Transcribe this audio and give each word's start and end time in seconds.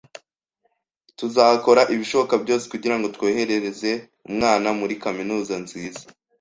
Tuzakora 1.17 1.81
ibishoboka 1.93 2.35
byose 2.43 2.65
kugirango 2.73 3.05
twohereze 3.15 3.91
umwana 4.29 4.67
muri 4.79 4.93
kaminuza 5.03 5.53
nziza 5.63 6.03